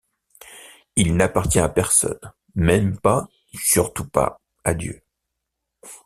[0.95, 2.17] Il n’appartient à personne,
[2.55, 5.03] même pas, surtout pas, à Dieu.